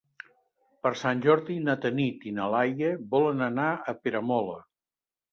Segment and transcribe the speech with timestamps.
[0.85, 4.57] Per Sant Jordi na Tanit i na Laia volen anar a Peramola.